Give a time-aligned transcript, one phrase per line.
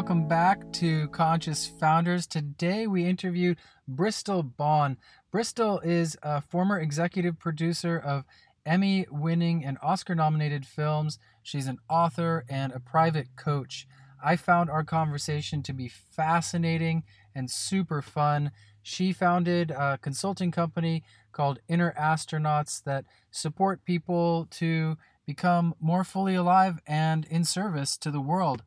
[0.00, 2.26] welcome back to Conscious Founders.
[2.26, 4.96] Today we interviewed Bristol Bond.
[5.30, 8.24] Bristol is a former executive producer of
[8.64, 11.18] Emmy winning and Oscar nominated films.
[11.42, 13.86] She's an author and a private coach.
[14.24, 17.02] I found our conversation to be fascinating
[17.34, 18.52] and super fun.
[18.80, 26.36] She founded a consulting company called Inner Astronauts that support people to become more fully
[26.36, 28.62] alive and in service to the world.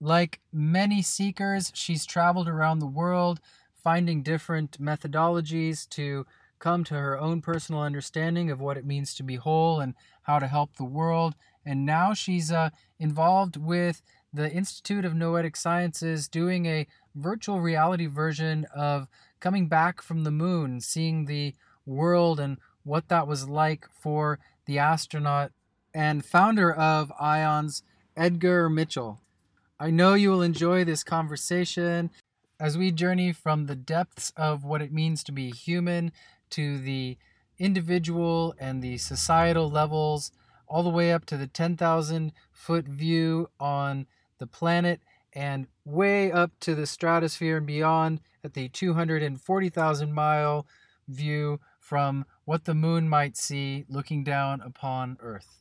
[0.00, 3.40] Like many seekers, she's traveled around the world
[3.82, 6.26] finding different methodologies to
[6.58, 10.38] come to her own personal understanding of what it means to be whole and how
[10.38, 11.34] to help the world.
[11.64, 18.06] And now she's uh, involved with the Institute of Noetic Sciences doing a virtual reality
[18.06, 19.08] version of
[19.40, 21.54] coming back from the moon, seeing the
[21.86, 25.52] world and what that was like for the astronaut
[25.92, 27.82] and founder of IONS,
[28.16, 29.20] Edgar Mitchell.
[29.82, 32.10] I know you will enjoy this conversation
[32.60, 36.12] as we journey from the depths of what it means to be human
[36.50, 37.16] to the
[37.58, 40.32] individual and the societal levels,
[40.68, 45.00] all the way up to the 10,000 foot view on the planet
[45.32, 50.66] and way up to the stratosphere and beyond at the 240,000 mile
[51.08, 55.59] view from what the moon might see looking down upon Earth.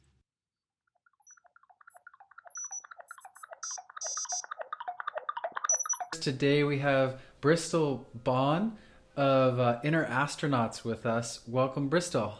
[6.19, 8.73] Today we have Bristol Bond
[9.15, 11.39] of uh, Inner Astronauts with us.
[11.47, 12.39] Welcome, Bristol.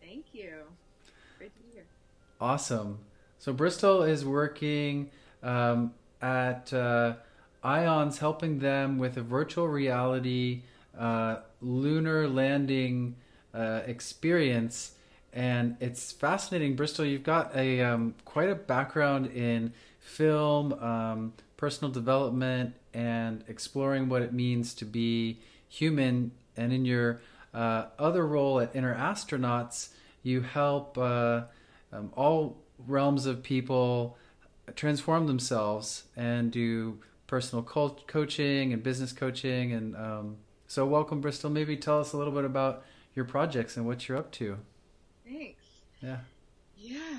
[0.00, 0.52] Thank you.
[1.36, 1.84] Great to be here.
[2.40, 3.00] Awesome.
[3.38, 5.10] So Bristol is working
[5.42, 7.16] um, at uh,
[7.62, 10.62] IONS, helping them with a virtual reality
[10.98, 13.16] uh, lunar landing
[13.52, 14.92] uh, experience,
[15.32, 16.76] and it's fascinating.
[16.76, 24.08] Bristol, you've got a um, quite a background in film, um, personal development, and exploring
[24.08, 25.38] what it means to be
[25.68, 26.32] human.
[26.56, 27.20] And in your
[27.54, 29.90] uh, other role at Inner Astronauts,
[30.24, 31.42] you help uh,
[31.92, 34.18] um, all realms of people
[34.74, 36.98] transform themselves and do
[37.28, 39.72] personal co- coaching and business coaching.
[39.72, 40.36] And um,
[40.66, 41.50] so, welcome, Bristol.
[41.50, 42.82] Maybe tell us a little bit about
[43.14, 44.58] your projects and what you're up to.
[45.24, 45.62] Thanks.
[46.02, 46.18] Yeah.
[46.76, 47.18] Yeah.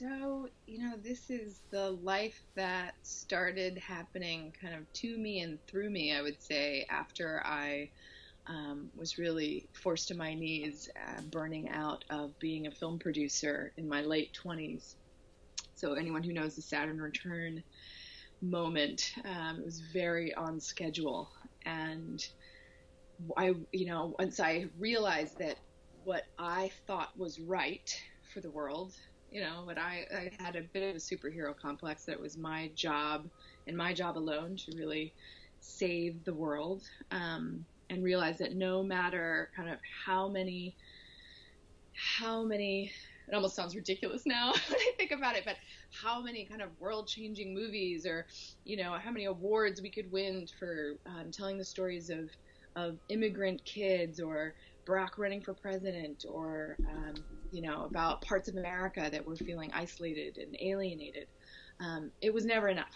[0.00, 5.58] So, you know, this is the life that started happening kind of to me and
[5.66, 7.90] through me, I would say, after I
[8.46, 13.74] um, was really forced to my knees, uh, burning out of being a film producer
[13.76, 14.96] in my late 20s.
[15.74, 17.62] So, anyone who knows the Saturn return
[18.40, 21.30] moment, um, it was very on schedule.
[21.66, 22.18] And
[23.36, 25.58] I, you know, once I realized that
[26.04, 27.88] what I thought was right
[28.32, 28.94] for the world
[29.30, 32.36] you know, but I, I had a bit of a superhero complex that it was
[32.36, 33.28] my job
[33.66, 35.14] and my job alone to really
[35.60, 40.76] save the world um, and realize that no matter kind of how many,
[42.18, 42.92] how many,
[43.28, 45.56] it almost sounds ridiculous now when I think about it, but
[46.02, 48.26] how many kind of world changing movies or,
[48.64, 52.30] you know, how many awards we could win for um, telling the stories of,
[52.76, 54.54] of immigrant kids or
[54.86, 57.14] Barack running for president or, um,
[57.52, 61.26] you know, about parts of America that were feeling isolated and alienated.
[61.80, 62.94] Um, it was never enough.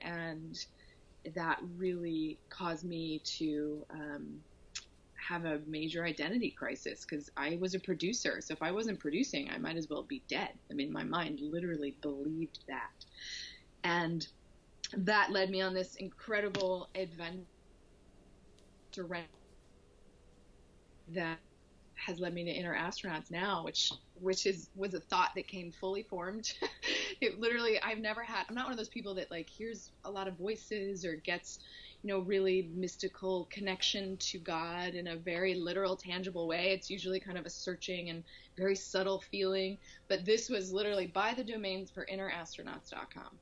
[0.00, 0.58] And
[1.34, 4.40] that really caused me to um,
[5.28, 8.40] have a major identity crisis because I was a producer.
[8.40, 10.50] So if I wasn't producing, I might as well be dead.
[10.70, 12.92] I mean, my mind literally believed that.
[13.82, 14.26] And
[14.96, 17.44] that led me on this incredible adventure
[21.08, 21.38] that
[21.94, 23.90] has led me to inner astronauts now, which
[24.20, 26.52] which is was a thought that came fully formed.
[27.20, 30.10] it literally I've never had I'm not one of those people that like hears a
[30.10, 31.58] lot of voices or gets
[32.02, 36.68] you know really mystical connection to God in a very literal tangible way.
[36.72, 38.22] It's usually kind of a searching and
[38.56, 39.78] very subtle feeling,
[40.08, 43.38] but this was literally buy the domains for innerastronauts.com.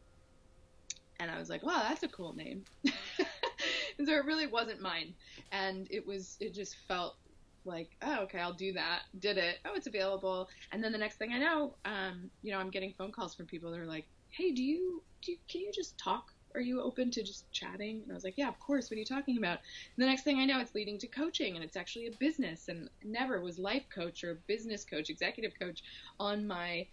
[1.20, 2.64] And I was like, wow, that's a cool name.
[2.84, 5.14] and so it really wasn't mine.
[5.52, 7.16] And it was, it just felt
[7.64, 9.02] like, oh, okay, I'll do that.
[9.18, 9.58] Did it.
[9.64, 10.48] Oh, it's available.
[10.72, 13.46] And then the next thing I know, um, you know, I'm getting phone calls from
[13.46, 16.32] people that are like, hey, do you, do you, can you just talk?
[16.54, 18.02] Are you open to just chatting?
[18.02, 18.88] And I was like, yeah, of course.
[18.88, 19.58] What are you talking about?
[19.96, 22.68] And the next thing I know, it's leading to coaching, and it's actually a business.
[22.68, 25.82] And never was life coach or business coach, executive coach
[26.20, 26.86] on my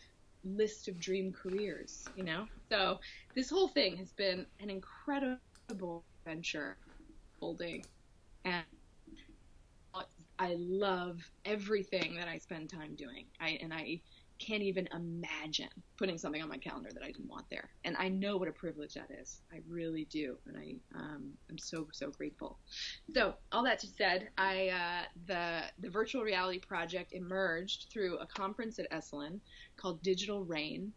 [0.44, 2.10] list of dream careers.
[2.16, 3.00] You know, so
[3.36, 6.78] this whole thing has been an incredible adventure,
[7.40, 7.86] holding,
[8.46, 8.66] and
[10.42, 13.28] I love everything that I spend time doing.
[13.40, 14.02] I and I
[14.40, 17.70] can't even imagine putting something on my calendar that I didn't want there.
[17.86, 19.42] And I know what a privilege that is.
[19.54, 22.58] I really do, and I um, I'm so so grateful.
[23.14, 28.80] So all that said, I uh, the the virtual reality project emerged through a conference
[28.80, 29.40] at Esalen
[29.78, 30.92] called Digital Rain,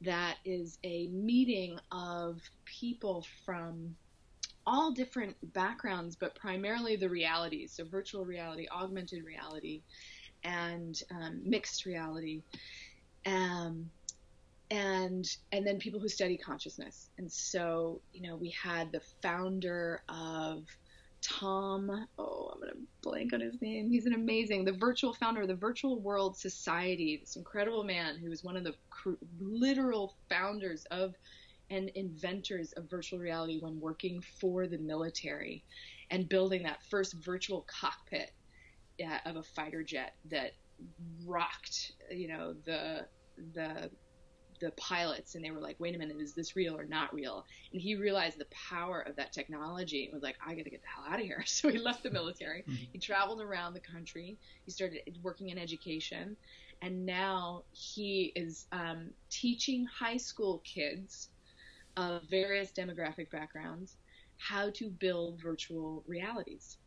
[0.00, 3.94] that is a meeting of people from
[4.68, 7.72] all different backgrounds, but primarily the realities.
[7.72, 9.82] So virtual reality, augmented reality,
[10.44, 12.42] and um, mixed reality
[13.26, 13.90] um,
[14.70, 17.10] and and then people who study consciousness.
[17.18, 20.64] And so, you know, we had the founder of
[21.22, 22.06] Tom.
[22.18, 22.72] Oh, I'm gonna
[23.02, 23.90] blank on his name.
[23.90, 27.18] He's an amazing, the virtual founder of the Virtual World Society.
[27.20, 31.14] This incredible man who was one of the cr- literal founders of
[31.70, 35.64] and inventors of virtual reality when working for the military
[36.10, 38.32] and building that first virtual cockpit
[39.04, 40.52] uh, of a fighter jet that
[41.26, 43.06] rocked, you know, the
[43.54, 43.90] the
[44.60, 47.44] the pilots and they were like, wait a minute, is this real or not real?
[47.72, 50.82] And he realized the power of that technology and was like, I got to get
[50.82, 51.44] the hell out of here.
[51.46, 52.62] So he left the military.
[52.62, 52.84] Mm-hmm.
[52.92, 54.36] He traveled around the country.
[54.64, 56.36] He started working in education.
[56.82, 61.28] And now he is um, teaching high school kids
[61.98, 63.96] of various demographic backgrounds
[64.38, 66.78] how to build virtual realities.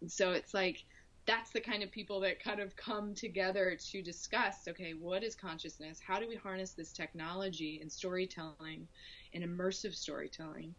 [0.00, 0.82] And so it's like,
[1.26, 5.34] that's the kind of people that kind of come together to discuss okay what is
[5.34, 8.86] consciousness how do we harness this technology in storytelling
[9.32, 10.74] and immersive storytelling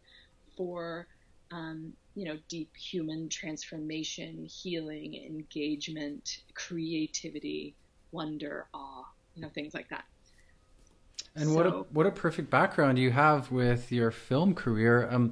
[0.56, 1.08] for
[1.52, 7.76] um, you know deep human transformation healing engagement creativity
[8.12, 9.04] wonder awe
[9.34, 10.06] you know things like that
[11.36, 15.32] and so, what a what a perfect background you have with your film career um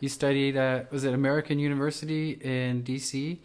[0.00, 3.38] you studied at was it american university in dc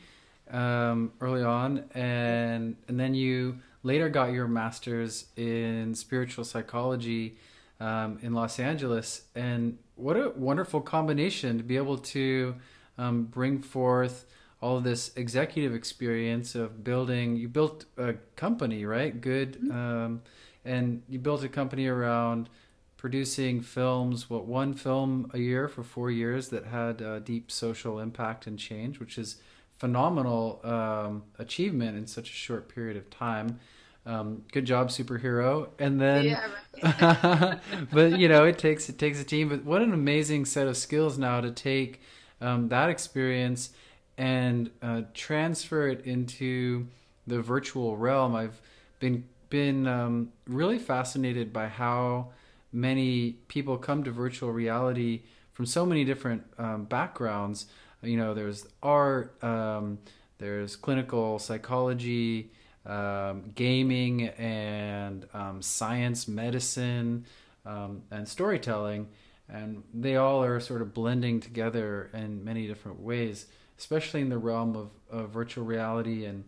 [0.52, 7.38] um, early on, and and then you later got your master's in spiritual psychology
[7.80, 9.24] um, in Los Angeles.
[9.36, 12.56] And what a wonderful combination to be able to
[12.98, 14.26] um, bring forth
[14.62, 17.38] all of this executive experience of building.
[17.38, 19.20] You built a company, right?
[19.20, 19.72] Good, mm-hmm.
[19.72, 20.22] um,
[20.66, 22.50] and you built a company around
[22.98, 24.30] producing films.
[24.30, 28.60] What one film a year for four years that had uh, deep social impact and
[28.60, 29.38] change, which is
[29.78, 33.60] phenomenal um, achievement in such a short period of time.
[34.06, 35.70] Um, good job, superhero.
[35.80, 36.48] And then, yeah,
[36.84, 37.60] right.
[37.92, 39.50] but you know, it takes it takes a team.
[39.50, 42.02] But what an amazing set of skills now to take
[42.42, 43.72] um, that experience
[44.18, 46.88] and uh, transfer it into
[47.26, 48.36] the virtual realm.
[48.36, 48.60] I've
[49.00, 52.30] been been um, really fascinated by how
[52.72, 55.22] many people come to virtual reality
[55.54, 57.66] from so many different um, backgrounds.
[58.02, 60.00] You know there's art um,
[60.38, 62.52] there's clinical psychology
[62.86, 67.26] um, gaming and um, science medicine
[67.66, 69.08] um, and storytelling.
[69.52, 73.48] And they all are sort of blending together in many different ways
[73.80, 76.44] especially in the realm of, of virtual reality and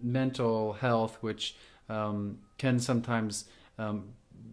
[0.00, 1.56] mental health which
[1.90, 3.44] um, can sometimes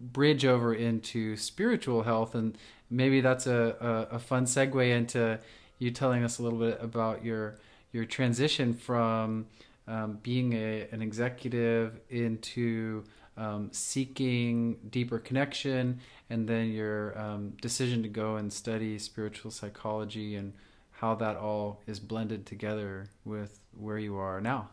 [0.00, 2.56] bridge over into spiritual health and
[2.90, 5.38] maybe that's a, a, a fun segue into
[5.78, 7.58] you telling us a little bit about your
[7.92, 9.46] your transition from
[9.86, 13.04] um, being a, an executive into
[13.36, 20.34] um, seeking deeper connection, and then your um, decision to go and study spiritual psychology
[20.34, 20.52] and
[20.90, 24.68] how that all is blended together with where you are now.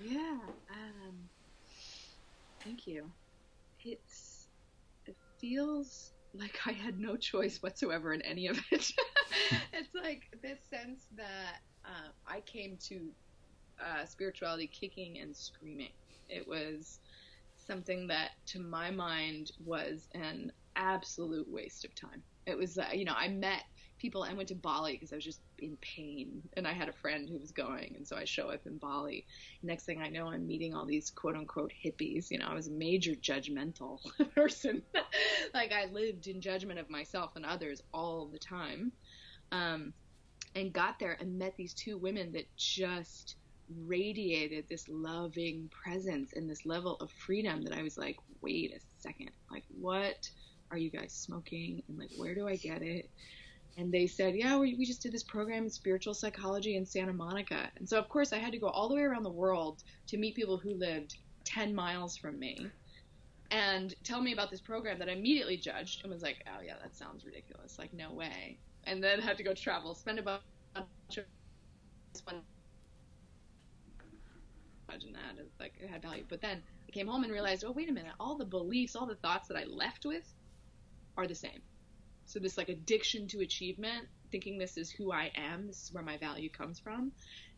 [0.00, 0.38] Yeah.
[2.64, 3.12] Thank you.
[3.84, 4.48] It's
[5.06, 8.86] it feels like I had no choice whatsoever in any of it.
[9.72, 13.10] it's like this sense that uh, I came to
[13.84, 15.92] uh, spirituality kicking and screaming.
[16.28, 17.00] It was
[17.56, 22.24] something that, to my mind, was an absolute waste of time.
[22.46, 23.62] It was, uh, you know, I met
[23.98, 24.22] people.
[24.22, 27.28] I went to Bali because I was just in pain, and I had a friend
[27.28, 29.26] who was going, and so I show up in Bali.
[29.62, 32.30] Next thing I know, I'm meeting all these quote unquote hippies.
[32.30, 33.98] You know, I was a major judgmental
[34.34, 34.82] person.
[35.54, 38.92] like I lived in judgment of myself and others all the time,
[39.52, 39.92] um,
[40.54, 43.36] and got there and met these two women that just
[43.84, 48.80] radiated this loving presence and this level of freedom that I was like, wait a
[48.98, 50.30] second, like what
[50.70, 53.10] are you guys smoking and like where do I get it?
[53.78, 57.12] And they said, "Yeah, we, we just did this program in spiritual psychology in Santa
[57.12, 59.82] Monica." And so, of course, I had to go all the way around the world
[60.08, 62.66] to meet people who lived 10 miles from me
[63.50, 66.74] and tell me about this program that I immediately judged and was like, "Oh yeah,
[66.82, 67.78] that sounds ridiculous.
[67.78, 70.42] Like, no way." And then had to go travel, spend a bunch
[71.16, 71.24] of
[74.88, 76.24] imagine that as like it had value.
[76.28, 79.06] But then I came home and realized, oh, wait a minute, all the beliefs, all
[79.06, 80.24] the thoughts that I left with
[81.16, 81.60] are the same.
[82.28, 86.04] So this like addiction to achievement, thinking this is who I am, this is where
[86.04, 87.12] my value comes from,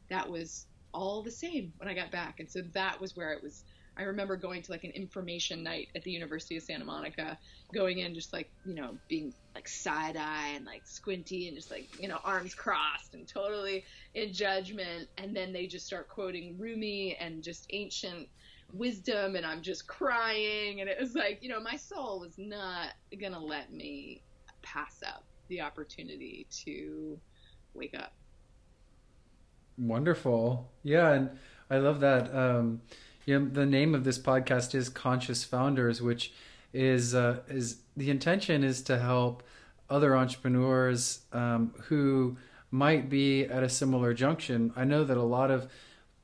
[0.08, 2.40] that was all the same when I got back.
[2.40, 3.64] And so that was where it was
[3.96, 7.38] I remember going to like an information night at the University of Santa Monica,
[7.74, 11.70] going in just like, you know, being like side eye and like squinty and just
[11.70, 13.84] like, you know, arms crossed and totally
[14.14, 15.08] in judgment.
[15.18, 18.28] And then they just start quoting Rumi and just ancient
[18.72, 20.80] wisdom and I'm just crying.
[20.80, 24.22] And it was like, you know, my soul was not going to let me
[24.62, 27.18] pass up the opportunity to
[27.74, 28.12] wake up.
[29.78, 30.70] Wonderful.
[30.82, 31.12] Yeah.
[31.12, 31.30] And
[31.70, 32.34] I love that.
[32.34, 32.82] Um,
[33.26, 36.32] you know, the name of this podcast is Conscious Founders, which
[36.72, 39.42] is uh, is the intention is to help
[39.88, 42.36] other entrepreneurs um, who
[42.70, 44.72] might be at a similar junction.
[44.76, 45.70] I know that a lot of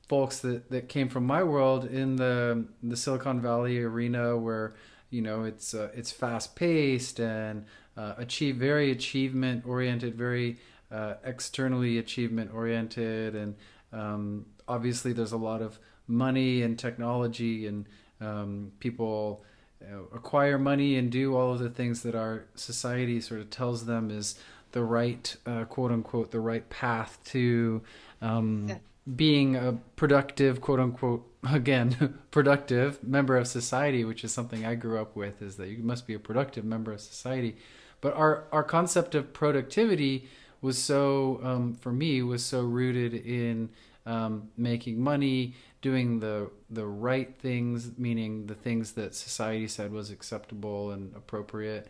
[0.07, 4.75] folks that, that came from my world in the the Silicon Valley arena, where
[5.09, 7.65] you know it's uh, it's fast paced and
[7.97, 10.57] uh, achieve very achievement oriented, very
[10.91, 13.55] uh, externally achievement oriented, and
[13.91, 17.85] um, obviously there's a lot of money and technology and
[18.21, 19.43] um, people
[19.81, 23.85] uh, acquire money and do all of the things that our society sort of tells
[23.85, 24.39] them is
[24.71, 27.81] the right uh, quote unquote the right path to
[28.21, 28.77] um, yeah.
[29.15, 34.99] being a productive quote unquote again productive member of society which is something i grew
[34.99, 37.55] up with is that you must be a productive member of society
[38.01, 40.27] but our our concept of productivity
[40.61, 43.69] was so um, for me was so rooted in
[44.05, 50.09] um, making money doing the the right things, meaning the things that society said was
[50.09, 51.87] acceptable and appropriate.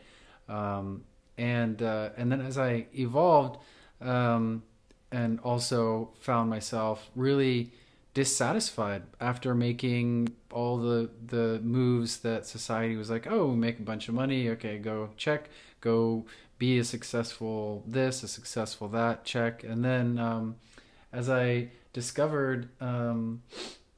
[0.49, 1.03] Um,
[1.37, 3.59] and uh, and then as I evolved,
[4.01, 4.63] um,
[5.11, 7.71] and also found myself really
[8.13, 14.09] dissatisfied after making all the the moves that society was like, oh, make a bunch
[14.09, 15.49] of money, okay, go check,
[15.81, 16.25] go
[16.57, 20.55] be a successful this, a successful that, check, and then um,
[21.11, 23.41] as I discovered um,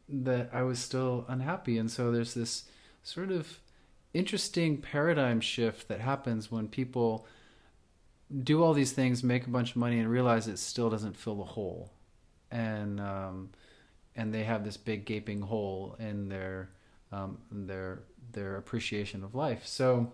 [0.08, 1.78] that I was still unhappy.
[1.78, 2.66] And so there's this
[3.04, 3.60] sort of
[4.14, 7.28] interesting paradigm shift that happens when people
[8.44, 11.36] do all these things, make a bunch of money, and realize it still doesn't fill
[11.36, 11.92] the hole,
[12.52, 13.50] and um,
[14.16, 16.70] and they have this big gaping hole in their
[17.12, 19.66] um, their their appreciation of life.
[19.66, 20.14] So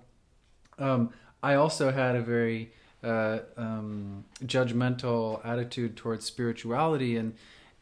[0.80, 1.12] um,
[1.46, 2.72] I also had a very
[3.04, 7.36] uh, um, judgmental attitude towards spirituality, and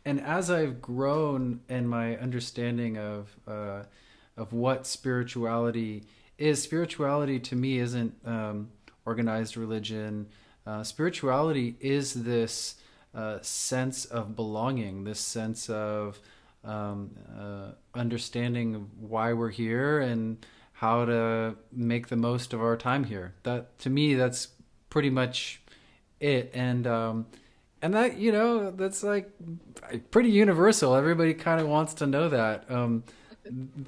[0.03, 3.83] and as I've grown in my understanding of uh,
[4.35, 6.03] of what spirituality
[6.37, 8.67] is, spirituality to me isn't um,
[9.05, 10.27] organized religion.
[10.67, 12.75] Uh, spirituality is this
[13.15, 16.19] uh, sense of belonging, this sense of
[16.65, 20.45] um, uh, understanding why we're here and
[20.83, 23.33] how to make the most of our time here.
[23.43, 24.49] That to me, that's
[24.89, 25.61] pretty much
[26.19, 26.51] it.
[26.53, 27.25] And um,
[27.81, 29.31] and that you know that's like
[30.11, 33.03] pretty universal everybody kind of wants to know that um,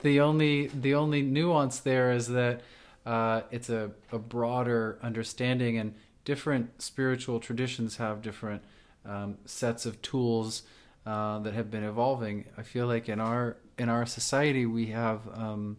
[0.04, 2.62] the only the only nuance there is that
[3.06, 8.64] uh, it's a, a broader understanding and different spiritual traditions have different
[9.06, 10.64] um, sets of tools
[11.06, 15.22] uh, that have been evolving i feel like in our in our society we have
[15.34, 15.78] um,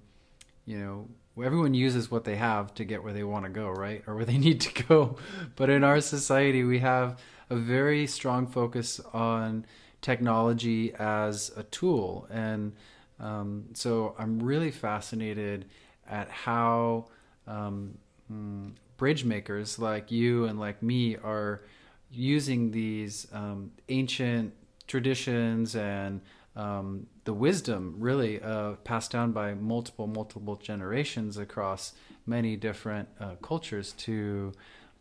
[0.66, 1.08] you know
[1.42, 4.24] everyone uses what they have to get where they want to go right or where
[4.24, 5.16] they need to go
[5.54, 7.18] but in our society we have
[7.50, 9.64] a very strong focus on
[10.00, 12.26] technology as a tool.
[12.30, 12.72] And
[13.18, 15.66] um, so I'm really fascinated
[16.08, 17.06] at how
[17.46, 17.98] um,
[18.32, 21.62] mm, bridge makers like you and like me are
[22.10, 24.52] using these um, ancient
[24.86, 26.20] traditions and
[26.54, 31.92] um, the wisdom really uh, passed down by multiple multiple generations across
[32.24, 34.52] many different uh, cultures to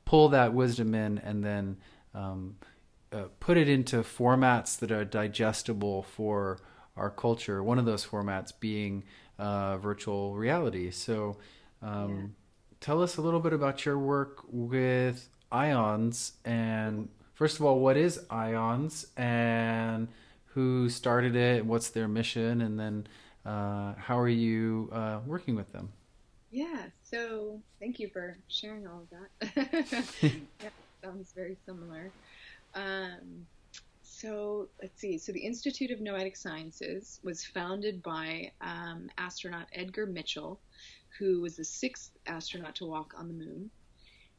[0.05, 1.77] pull that wisdom in and then
[2.15, 2.55] um,
[3.11, 6.59] uh, put it into formats that are digestible for
[6.97, 7.61] our culture.
[7.63, 9.03] One of those formats being
[9.37, 10.89] uh, virtual reality.
[10.91, 11.37] So,
[11.81, 12.25] um, yeah.
[12.79, 16.33] tell us a little bit about your work with Ions.
[16.43, 20.07] And first of all, what is Ions and
[20.55, 21.65] who started it?
[21.65, 22.61] What's their mission?
[22.61, 23.07] And then,
[23.45, 25.89] uh, how are you uh, working with them?
[26.49, 29.09] Yeah, so thank you for sharing all of
[29.51, 30.05] that.
[30.61, 30.69] yeah
[31.05, 32.11] sounds very similar.
[32.73, 33.45] Um,
[34.01, 35.17] so let's see.
[35.17, 40.59] So the Institute of Noetic Sciences was founded by um, astronaut Edgar Mitchell,
[41.19, 43.69] who was the sixth astronaut to walk on the moon.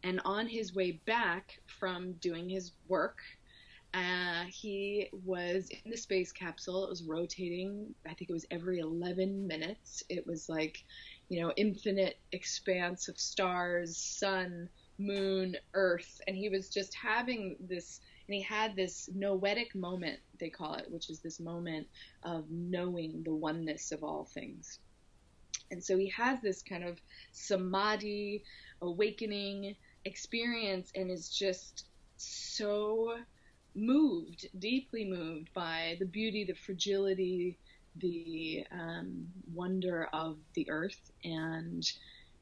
[0.02, 3.18] And on his way back from doing his work,
[3.94, 6.84] Uh, he was in the space capsule.
[6.84, 7.94] It was rotating.
[8.04, 10.02] I think it was every 11 minutes.
[10.08, 10.84] It was like,
[11.28, 16.20] you know, infinite expanse of stars, sun, moon, earth.
[16.26, 20.90] And he was just having this, and he had this noetic moment, they call it,
[20.90, 21.86] which is this moment
[22.22, 24.78] of knowing the oneness of all things.
[25.70, 27.00] And so he has this kind of
[27.32, 28.44] samadhi,
[28.82, 29.74] awakening
[30.04, 33.16] experience, and is just so
[33.76, 37.58] moved, deeply moved by the beauty, the fragility,
[37.96, 41.84] the um, wonder of the earth, and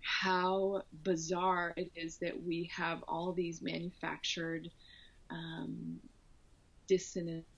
[0.01, 4.71] how bizarre it is that we have all these manufactured
[5.31, 5.99] um,
[6.87, 7.49] dissonances,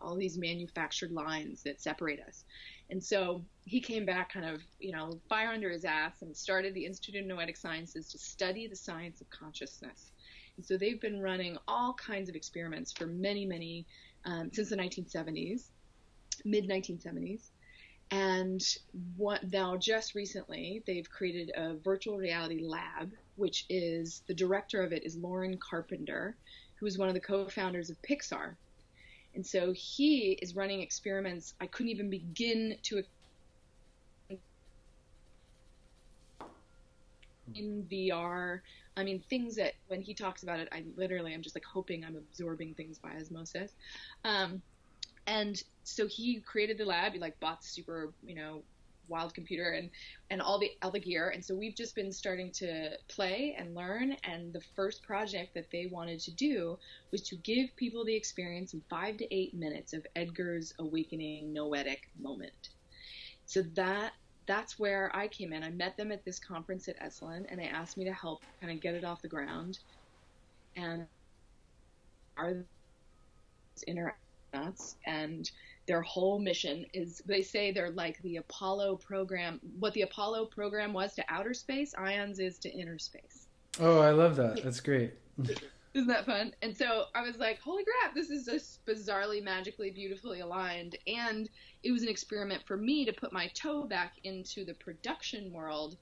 [0.00, 2.44] all these manufactured lines that separate us.
[2.90, 6.74] And so he came back kind of, you know, fire under his ass and started
[6.74, 10.12] the Institute of Noetic Sciences to study the science of consciousness.
[10.56, 13.86] And so they've been running all kinds of experiments for many, many,
[14.24, 15.70] um, since the 1970s,
[16.44, 17.50] mid 1970s.
[18.10, 18.62] And
[19.16, 24.92] what, now, just recently, they've created a virtual reality lab, which is the director of
[24.92, 26.36] it is Loren Carpenter,
[26.76, 28.56] who is one of the co founders of Pixar.
[29.34, 32.98] And so he is running experiments I couldn't even begin to
[37.54, 38.60] in VR.
[38.96, 42.04] I mean, things that when he talks about it, I literally I'm just like hoping
[42.04, 43.72] I'm absorbing things by osmosis.
[44.24, 44.62] Um,
[45.26, 47.12] and so he created the lab.
[47.12, 48.62] He like bought the super, you know,
[49.08, 49.90] wild computer and
[50.30, 51.30] and all the all the gear.
[51.30, 54.16] And so we've just been starting to play and learn.
[54.24, 56.78] And the first project that they wanted to do
[57.10, 62.08] was to give people the experience in five to eight minutes of Edgar's awakening noetic
[62.20, 62.70] moment.
[63.46, 64.12] So that
[64.46, 65.62] that's where I came in.
[65.62, 68.72] I met them at this conference at Esalen, and they asked me to help kind
[68.72, 69.78] of get it off the ground.
[70.76, 71.06] And
[72.36, 72.64] are
[73.88, 75.50] internets and
[75.86, 79.60] their whole mission is they say they're like the Apollo program.
[79.78, 83.46] What the Apollo program was to outer space, IONS is to inner space.
[83.80, 84.62] Oh, I love that.
[84.62, 85.14] That's great.
[85.94, 86.52] Isn't that fun?
[86.60, 90.98] And so I was like, holy crap, this is just bizarrely, magically, beautifully aligned.
[91.06, 91.48] And
[91.84, 95.96] it was an experiment for me to put my toe back into the production world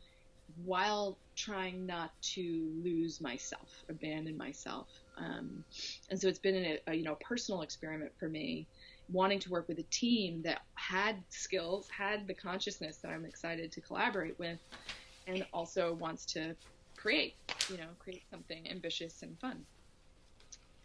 [0.65, 4.89] while trying not to lose myself, abandon myself.
[5.19, 5.63] Um,
[6.11, 8.67] and so it's been a, a, you know personal experiment for me,
[9.11, 13.71] wanting to work with a team that had skills, had the consciousness that I'm excited
[13.73, 14.59] to collaborate with,
[15.27, 16.57] and also wants to
[16.97, 17.35] create,
[17.69, 19.65] you know, create something ambitious and fun.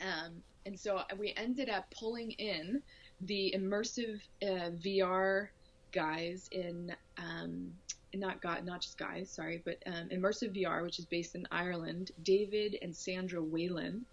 [0.01, 2.81] Um, and so we ended up pulling in
[3.21, 5.47] the immersive uh, VR
[5.91, 7.71] guys in, um,
[8.13, 12.11] not got not just guys, sorry, but um, immersive VR, which is based in Ireland.
[12.23, 14.05] David and Sandra Whelan,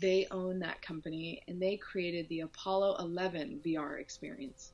[0.00, 4.72] they own that company, and they created the Apollo 11 VR experience.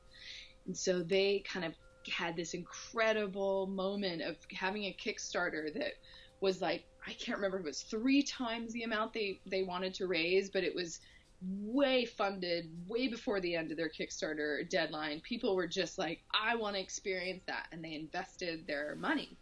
[0.66, 1.74] And so they kind of
[2.08, 5.94] had this incredible moment of having a Kickstarter that
[6.40, 9.94] was like I can't remember if it was three times the amount they they wanted
[9.94, 11.00] to raise, but it was
[11.42, 15.20] way funded way before the end of their Kickstarter deadline.
[15.20, 19.36] People were just like, I want to experience that, and they invested their money.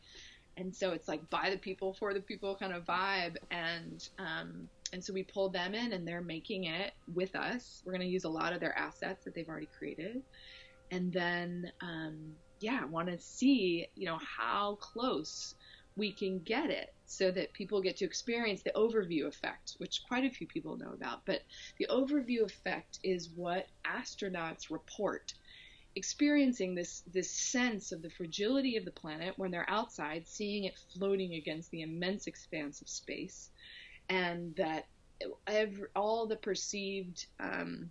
[0.57, 4.69] And so it's like by the people for the people kind of vibe, and um,
[4.93, 7.83] and so we pulled them in, and they're making it with us.
[7.85, 10.23] We're going to use a lot of their assets that they've already created,
[10.91, 15.55] and then um, yeah, want to see you know how close
[15.97, 20.25] we can get it so that people get to experience the overview effect, which quite
[20.25, 21.25] a few people know about.
[21.25, 21.43] But
[21.79, 25.35] the overview effect is what astronauts report
[25.97, 30.75] experiencing this this sense of the fragility of the planet when they're outside seeing it
[30.93, 33.51] floating against the immense expanse of space
[34.09, 34.87] and that
[35.47, 37.91] every, all the perceived um,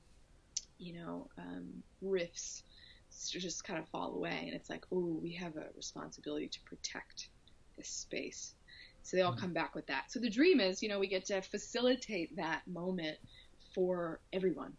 [0.77, 2.63] you know um, rifts
[3.29, 7.29] just kind of fall away and it's like oh we have a responsibility to protect
[7.77, 8.53] this space.
[9.03, 9.41] So they all mm-hmm.
[9.41, 10.05] come back with that.
[10.12, 13.17] So the dream is, you know, we get to facilitate that moment
[13.73, 14.73] for everyone.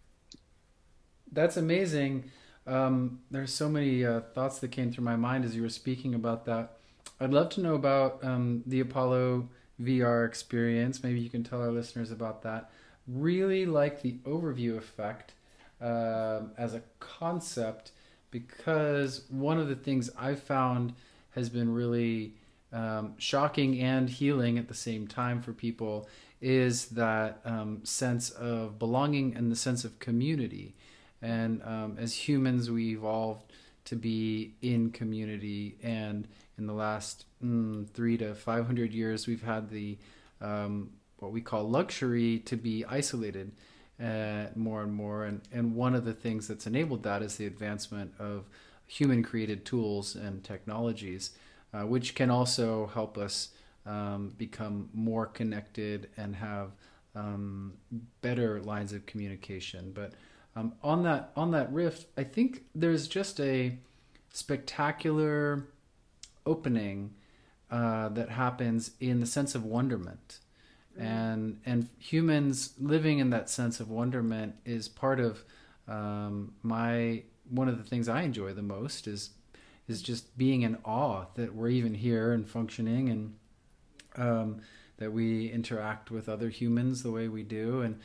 [1.33, 2.31] That's amazing.
[2.67, 6.15] Um, there's so many uh, thoughts that came through my mind as you were speaking
[6.15, 6.79] about that.
[7.21, 9.49] I'd love to know about um, the Apollo
[9.81, 11.03] VR experience.
[11.03, 12.71] Maybe you can tell our listeners about that.
[13.07, 15.35] Really like the overview effect
[15.81, 17.93] uh, as a concept
[18.31, 20.95] because one of the things I've found
[21.33, 22.35] has been really
[22.75, 26.09] um, shocking and healing at the same time for people
[26.41, 30.75] is that um, sense of belonging and the sense of community.
[31.23, 33.51] And um, as humans, we evolved
[33.87, 35.77] to be in community.
[35.83, 39.97] And in the last mm, three to 500 years, we've had the
[40.41, 43.53] um, what we call luxury to be isolated
[44.03, 45.25] uh, more and more.
[45.25, 48.45] And, and one of the things that's enabled that is the advancement of
[48.87, 51.31] human created tools and technologies,
[51.75, 53.49] uh, which can also help us
[53.85, 56.71] um, become more connected and have
[57.15, 57.75] um,
[58.23, 59.93] better lines of communication.
[59.95, 60.13] But
[60.57, 63.77] um, on that on that rift, I think there's just a
[64.33, 65.67] spectacular
[66.47, 67.15] opening
[67.71, 70.39] uh, that happens in the sense of wonderment.
[70.99, 71.03] Mm.
[71.03, 75.45] And and humans living in that sense of wonderment is part of
[75.89, 79.31] um, my one of the things I enjoy the most is
[79.89, 83.35] is just being in awe that we're even here and functioning and
[84.17, 84.61] um,
[84.99, 87.83] that we interact with other humans the way we do.
[87.83, 88.01] And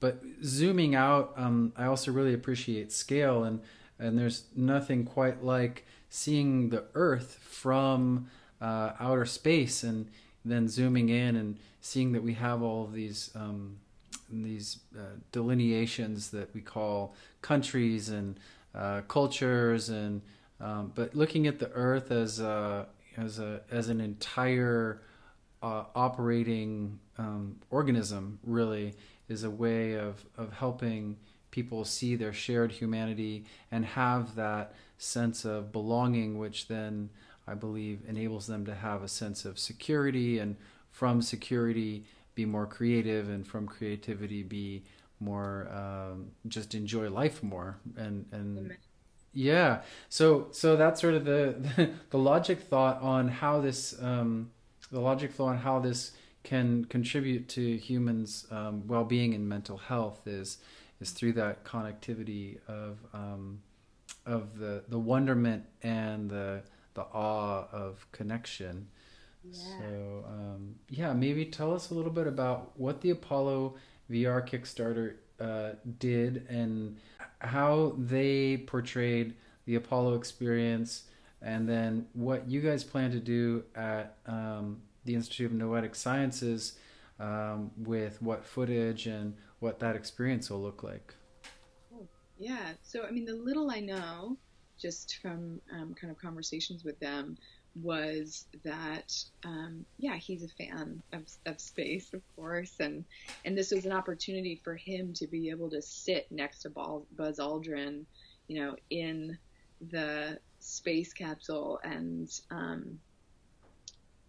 [0.00, 3.60] but zooming out um, I also really appreciate scale and
[3.98, 8.28] and there's nothing quite like seeing the earth from
[8.60, 10.08] uh, outer space and
[10.44, 13.76] then zooming in and seeing that we have all of these um,
[14.30, 18.38] these uh, delineations that we call countries and
[18.74, 20.22] uh, cultures and
[20.64, 22.86] um, but looking at the earth as a,
[23.18, 25.02] as a as an entire
[25.62, 28.94] uh, operating um, organism really
[29.28, 31.18] is a way of of helping
[31.50, 37.10] people see their shared humanity and have that sense of belonging which then
[37.46, 40.56] I believe enables them to have a sense of security and
[40.90, 44.82] from security be more creative and from creativity be
[45.20, 48.74] more um, just enjoy life more and and
[49.34, 54.50] yeah so so that's sort of the, the, the logic thought on how this um,
[54.90, 60.26] the logic thought on how this can contribute to humans um, well-being and mental health
[60.26, 60.58] is
[61.00, 63.60] is through that connectivity of um,
[64.24, 66.62] of the the wonderment and the
[66.94, 68.86] the awe of connection
[69.42, 69.58] yeah.
[69.78, 73.74] so um, yeah maybe tell us a little bit about what the apollo
[74.10, 76.98] VR Kickstarter uh, did and
[77.46, 79.34] how they portrayed
[79.66, 81.04] the Apollo experience,
[81.42, 86.78] and then what you guys plan to do at um, the Institute of Noetic Sciences
[87.20, 91.14] um, with what footage and what that experience will look like.
[92.38, 94.36] Yeah, so I mean, the little I know,
[94.78, 97.36] just from um, kind of conversations with them,
[97.82, 99.12] was that
[99.44, 102.74] um, yeah he's a fan of, of space of course.
[102.80, 103.04] And
[103.44, 107.38] and this was an opportunity for him to be able to sit next to Buzz
[107.38, 108.04] Aldrin
[108.48, 109.38] you know in
[109.90, 112.98] the space capsule and um,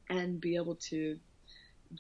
[0.09, 1.17] and be able to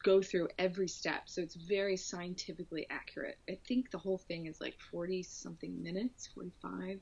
[0.03, 1.23] go through every step.
[1.25, 3.37] So it's very scientifically accurate.
[3.49, 6.99] I think the whole thing is like 40 something minutes 45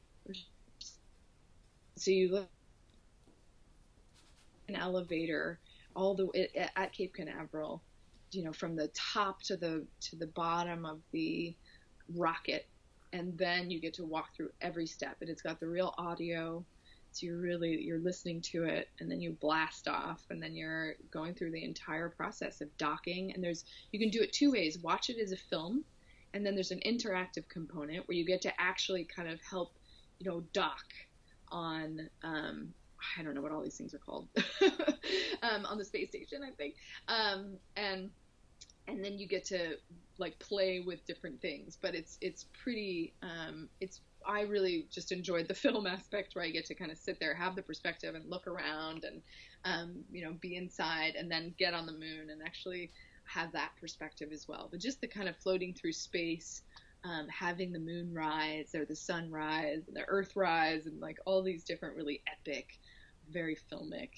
[1.96, 2.50] so you look
[4.68, 5.60] an elevator
[5.96, 7.82] all the way at Cape Canaveral,
[8.32, 11.56] you know, from the top to the to the bottom of the
[12.16, 12.68] rocket,
[13.12, 15.18] and then you get to walk through every step.
[15.22, 16.66] And it's got the real audio,
[17.12, 20.96] so you're really you're listening to it, and then you blast off, and then you're
[21.12, 23.34] going through the entire process of docking.
[23.34, 25.84] And there's you can do it two ways: watch it as a film,
[26.34, 29.74] and then there's an interactive component where you get to actually kind of help,
[30.20, 30.86] you know, dock
[31.50, 32.74] on um,
[33.18, 34.28] I don't know what all these things are called
[35.44, 36.76] um, on the space station, I think.
[37.08, 38.10] Um, and
[38.88, 39.76] and then you get to
[40.18, 43.14] like play with different things, but it's it's pretty.
[43.22, 46.98] Um, it's I really just enjoyed the film aspect where I get to kind of
[46.98, 49.22] sit there, have the perspective, and look around, and
[49.66, 52.92] um, you know, be inside, and then get on the moon and actually
[53.26, 54.68] have that perspective as well.
[54.70, 56.62] But just the kind of floating through space
[57.04, 61.18] um, having the moon rise or the sun rise and the earth rise and like
[61.26, 62.80] all these different really epic,
[63.32, 64.10] very filmic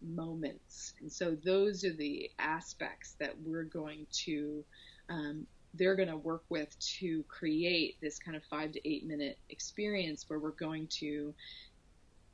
[0.00, 0.94] moments.
[1.00, 4.64] And so those are the aspects that we're going to,
[5.08, 9.38] um, they're going to work with to create this kind of five to eight minute
[9.48, 11.34] experience where we're going to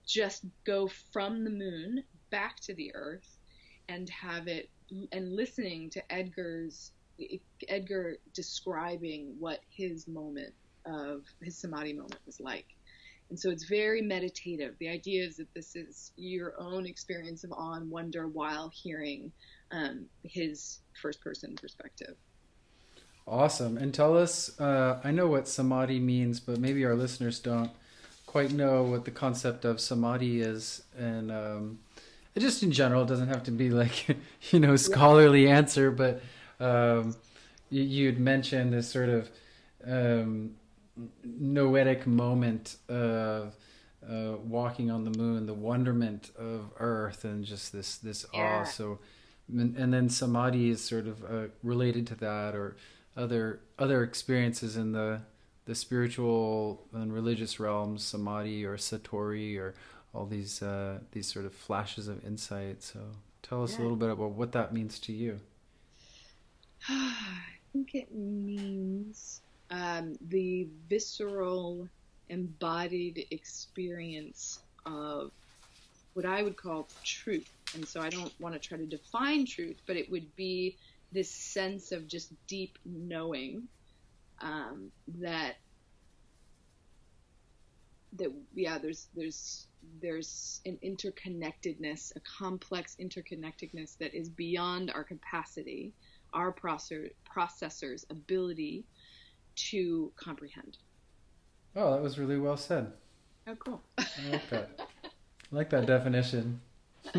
[0.06, 3.38] just go from the moon back to the earth
[3.88, 4.70] and have it
[5.12, 6.92] and listening to Edgar's
[7.68, 10.54] Edgar describing what his moment
[10.86, 12.66] of his samadhi moment was like.
[13.30, 14.74] And so it's very meditative.
[14.78, 19.30] The idea is that this is your own experience of awe and wonder while hearing
[19.70, 22.14] um, his first person perspective.
[23.26, 23.76] Awesome.
[23.76, 27.70] And tell us, uh, I know what samadhi means, but maybe our listeners don't
[28.24, 30.82] quite know what the concept of samadhi is.
[30.96, 31.78] And um,
[32.38, 34.06] just in general, it doesn't have to be like,
[34.50, 36.22] you know, scholarly answer, but
[36.58, 37.16] um,
[37.68, 39.30] you, you'd mentioned this sort of
[39.86, 40.54] um,
[41.24, 43.56] noetic moment of
[44.08, 48.60] uh, walking on the moon, the wonderment of Earth, and just this this yeah.
[48.60, 48.64] awe.
[48.64, 48.98] So
[49.50, 52.76] and, and, then samadhi is sort of uh, related to that, or
[53.16, 55.22] other other experiences in the
[55.64, 59.74] the spiritual and religious realms, samadhi or satori, or
[60.14, 62.82] all these uh, these sort of flashes of insight.
[62.82, 63.00] So
[63.42, 63.80] tell us yeah.
[63.80, 65.40] a little bit about what that means to you.
[66.88, 67.32] I
[67.72, 71.88] think it means um, the visceral,
[72.28, 75.30] embodied experience of
[76.14, 77.50] what I would call truth.
[77.74, 80.76] And so I don't want to try to define truth, but it would be
[81.12, 83.68] this sense of just deep knowing
[84.40, 85.56] um, that
[88.16, 89.66] that yeah there's there's
[90.00, 95.92] there's an interconnectedness a complex interconnectedness that is beyond our capacity
[96.32, 98.84] our processor, processor's ability
[99.58, 100.78] to comprehend
[101.76, 102.92] oh that was really well said
[103.46, 104.70] oh cool i like that
[105.12, 106.60] i like that definition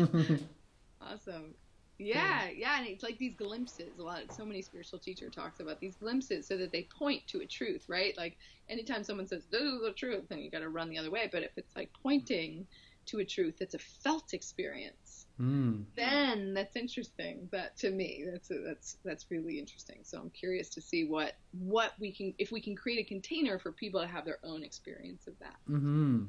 [1.00, 1.54] awesome
[2.00, 3.98] yeah, yeah, and it's like these glimpses.
[3.98, 7.40] A lot, so many spiritual teacher talks about these glimpses, so that they point to
[7.40, 8.16] a truth, right?
[8.16, 8.38] Like
[8.70, 11.28] anytime someone says this is the truth, then you got to run the other way.
[11.30, 12.66] But if it's like pointing
[13.10, 15.84] to a truth that's a felt experience, mm.
[15.96, 17.48] then that's interesting.
[17.52, 19.98] That to me, that's a, that's that's really interesting.
[20.02, 23.58] So I'm curious to see what what we can if we can create a container
[23.58, 25.56] for people to have their own experience of that.
[25.66, 26.24] Hmm.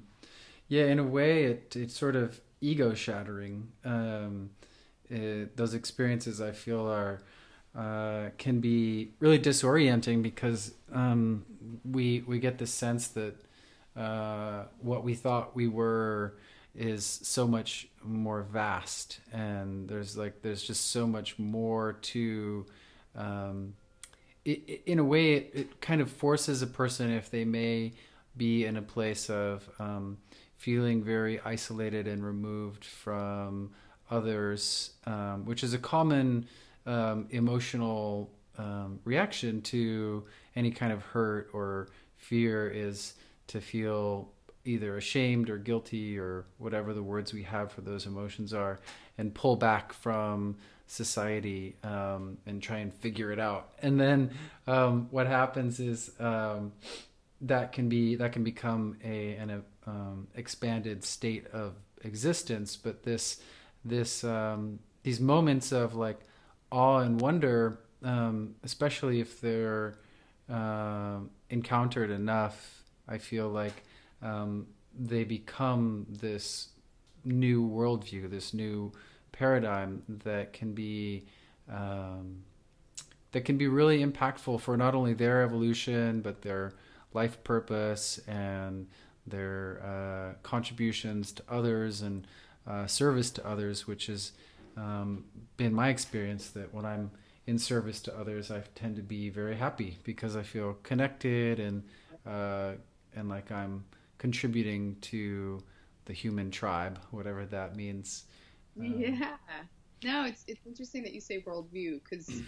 [0.67, 3.69] Yeah, in a way, it it's sort of ego shattering.
[3.83, 4.51] Um,
[5.09, 7.21] it, those experiences I feel are
[7.75, 11.45] uh, can be really disorienting because um,
[11.83, 13.35] we we get the sense that
[13.95, 16.35] uh, what we thought we were
[16.75, 22.65] is so much more vast, and there's like there's just so much more to.
[23.15, 23.73] Um,
[24.43, 27.93] it, in a way, it, it, kind of forces a person if they may
[28.37, 30.17] be in a place of um,
[30.55, 33.71] feeling very isolated and removed from
[34.09, 36.47] others, um, which is a common
[36.85, 40.23] um, emotional um, reaction to
[40.55, 43.13] any kind of hurt or fear, is
[43.47, 44.31] to feel
[44.65, 48.79] either ashamed or guilty or whatever the words we have for those emotions are,
[49.17, 53.69] and pull back from society um, and try and figure it out.
[53.81, 54.31] And then
[54.67, 56.73] um, what happens is um,
[57.41, 62.75] that can be that can become a an um, expanded state of existence.
[62.75, 63.41] But this
[63.85, 66.19] this um, these moments of like
[66.71, 69.97] awe and wonder, um, especially if they're
[70.49, 71.19] uh,
[71.49, 73.83] encountered enough, I feel like
[74.21, 76.69] um, they become this
[77.23, 78.91] new worldview, this new
[79.31, 81.25] paradigm that can be
[81.71, 82.43] um,
[83.31, 86.73] that can be really impactful for not only their evolution but their
[87.13, 88.87] life purpose and
[89.25, 92.27] their uh, contributions to others and
[92.67, 94.31] uh, service to others, which has
[94.77, 95.25] um,
[95.57, 97.11] been my experience that when I'm
[97.47, 101.83] in service to others, I tend to be very happy because I feel connected and
[102.25, 102.73] uh,
[103.15, 103.83] and like I'm
[104.21, 105.59] contributing to
[106.05, 108.25] the human tribe, whatever that means.
[108.79, 109.37] Um, yeah.
[110.03, 112.43] No, it's it's interesting that you say worldview because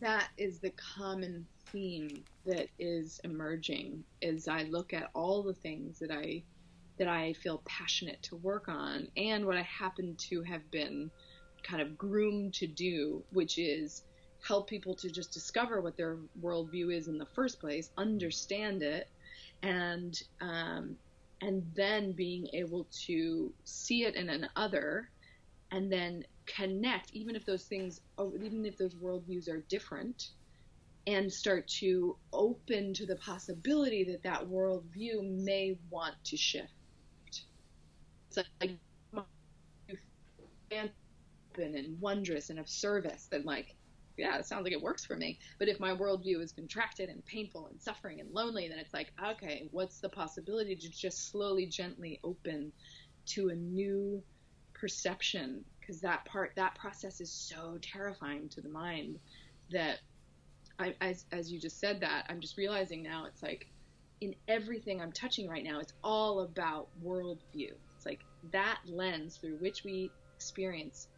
[0.00, 5.98] that is the common theme that is emerging as I look at all the things
[5.98, 6.44] that I
[6.98, 11.10] that I feel passionate to work on and what I happen to have been
[11.64, 14.04] kind of groomed to do, which is
[14.46, 19.08] help people to just discover what their worldview is in the first place, understand it,
[19.62, 20.96] and um,
[21.40, 25.10] and then being able to see it in an other,
[25.70, 30.28] and then connect, even if those things, even if those worldviews are different,
[31.06, 36.72] and start to open to the possibility that that worldview may want to shift.
[38.28, 38.72] It's like
[40.72, 43.74] open and wondrous and of service, then like,
[44.20, 45.38] yeah, it sounds like it works for me.
[45.58, 49.12] But if my worldview is contracted and painful and suffering and lonely, then it's like,
[49.24, 52.72] okay, what's the possibility to just slowly, gently open
[53.26, 54.22] to a new
[54.74, 55.64] perception?
[55.80, 59.18] Because that part, that process is so terrifying to the mind
[59.70, 60.00] that
[60.78, 63.66] I, as, as you just said that, I'm just realizing now it's like
[64.20, 67.72] in everything I'm touching right now, it's all about worldview.
[67.96, 68.20] It's like
[68.52, 71.08] that lens through which we experience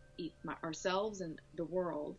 [0.64, 2.18] ourselves and the world.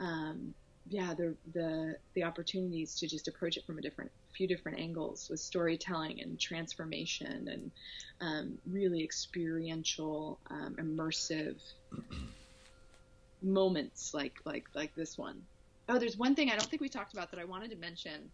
[0.00, 0.54] Um,
[0.88, 5.28] yeah, the the the opportunities to just approach it from a different few different angles
[5.30, 7.72] with storytelling and transformation and
[8.20, 11.60] um, really experiential, um, immersive
[13.42, 15.42] moments like like like this one.
[15.88, 18.30] Oh, there's one thing I don't think we talked about that I wanted to mention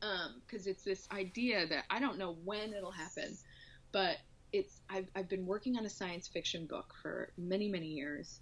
[0.00, 3.36] because um, it's this idea that I don't know when it'll happen,
[3.92, 4.18] but
[4.52, 8.40] it's I've, I've been working on a science fiction book for many many years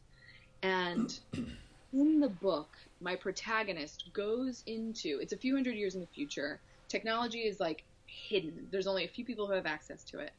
[0.62, 1.18] And
[2.00, 6.60] in the book, my protagonist goes into it's a few hundred years in the future.
[6.88, 8.68] Technology is like hidden.
[8.70, 10.32] There's only a few people who have access to it.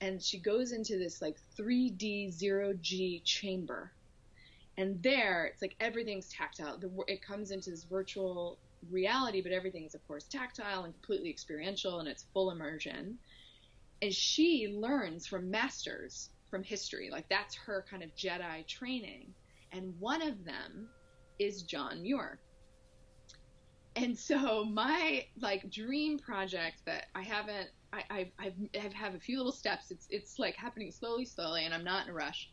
[0.00, 3.90] And she goes into this like 3D zero G chamber.
[4.76, 6.80] And there, it's like everything's tactile.
[7.08, 8.58] It comes into this virtual
[8.90, 13.18] reality, but everything is, of course, tactile and completely experiential, and it's full immersion.
[14.02, 17.10] And she learns from masters from history.
[17.10, 19.34] Like, that's her kind of Jedi training.
[19.72, 20.88] And one of them
[21.38, 22.38] is John Muir.
[23.96, 29.38] And so my like dream project that I haven't I, I've, I've have a few
[29.38, 29.90] little steps.
[29.90, 32.50] It's it's like happening slowly, slowly, and I'm not in a rush.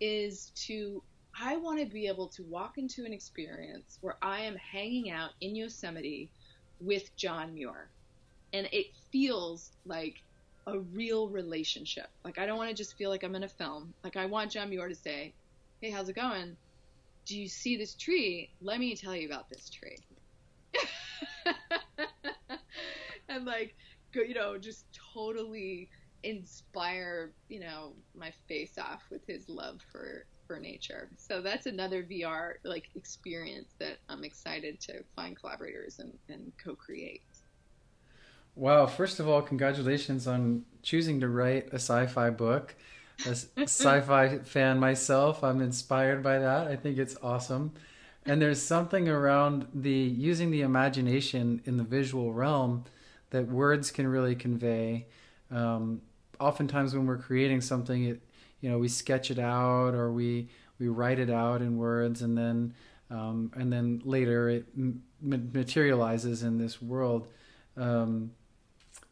[0.00, 1.02] Is to
[1.40, 5.30] I want to be able to walk into an experience where I am hanging out
[5.40, 6.30] in Yosemite
[6.80, 7.88] with John Muir.
[8.52, 10.22] And it feels like
[10.66, 12.08] a real relationship.
[12.24, 13.94] Like I don't want to just feel like I'm in a film.
[14.02, 15.34] Like I want John Muir to say,
[15.80, 16.56] "Hey, how's it going?
[17.26, 18.50] Do you see this tree?
[18.60, 19.98] Let me tell you about this tree."
[23.28, 23.74] and like
[24.14, 25.88] you know, just totally
[26.22, 31.10] inspire, you know, my face off with his love for for nature.
[31.16, 37.22] So that's another VR like experience that I'm excited to find collaborators and, and co-create.
[38.54, 38.86] Wow!
[38.86, 42.74] First of all, congratulations on choosing to write a sci-fi book.
[43.26, 46.66] As a sci-fi fan myself, I'm inspired by that.
[46.68, 47.72] I think it's awesome.
[48.26, 52.84] And there's something around the using the imagination in the visual realm
[53.30, 55.06] that words can really convey.
[55.50, 56.02] Um,
[56.38, 58.20] oftentimes, when we're creating something, it
[58.60, 62.36] you know we sketch it out or we we write it out in words and
[62.36, 62.74] then
[63.10, 67.28] um, and then later it m- materializes in this world
[67.76, 68.32] um,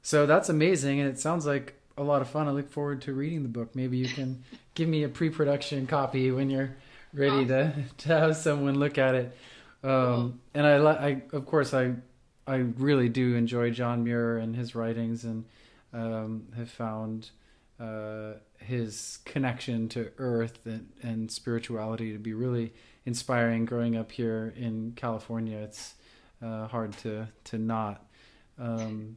[0.03, 3.13] so that's amazing and it sounds like a lot of fun i look forward to
[3.13, 4.43] reading the book maybe you can
[4.75, 6.75] give me a pre-production copy when you're
[7.13, 7.47] ready awesome.
[7.47, 9.37] to, to have someone look at it
[9.85, 11.95] um, and I, I of course i
[12.47, 15.45] i really do enjoy john muir and his writings and
[15.93, 17.31] um, have found
[17.81, 22.73] uh, his connection to earth and, and spirituality to be really
[23.05, 25.59] inspiring growing up here in California.
[25.59, 25.95] It's
[26.43, 28.05] uh, hard to, to not.
[28.59, 29.17] Um,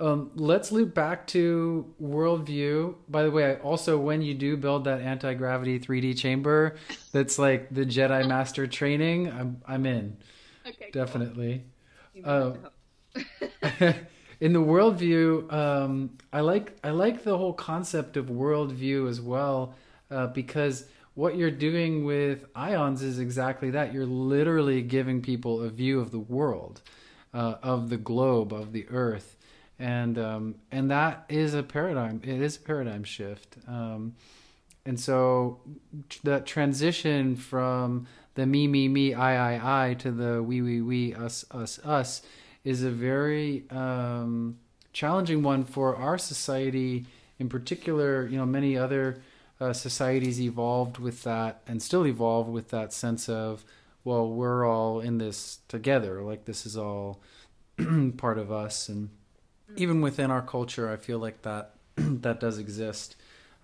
[0.00, 2.94] um, let's loop back to worldview.
[3.08, 6.76] By the way, I also when you do build that anti gravity 3D chamber,
[7.12, 9.30] that's like the Jedi Master training.
[9.30, 10.16] I'm I'm in.
[10.66, 11.64] Okay, definitely.
[12.24, 12.58] Cool.
[13.14, 13.22] Uh,
[14.40, 19.74] in the worldview, um, I like I like the whole concept of worldview as well,
[20.10, 23.92] uh, because what you're doing with IONS is exactly that.
[23.92, 26.80] You're literally giving people a view of the world,
[27.34, 29.31] uh, of the globe, of the Earth,
[29.82, 32.20] and um, and that is a paradigm.
[32.22, 33.56] It is a paradigm shift.
[33.66, 34.14] Um,
[34.86, 35.60] and so
[36.22, 41.14] that transition from the me me me I I I to the we we we
[41.14, 42.22] us us us
[42.62, 44.58] is a very um,
[44.92, 47.06] challenging one for our society
[47.40, 48.28] in particular.
[48.28, 49.20] You know, many other
[49.60, 53.64] uh, societies evolved with that and still evolve with that sense of,
[54.04, 56.22] well, we're all in this together.
[56.22, 57.20] Like this is all
[58.16, 59.10] part of us, and
[59.76, 63.16] even within our culture, I feel like that that does exist